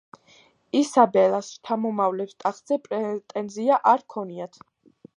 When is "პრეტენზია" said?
2.89-3.81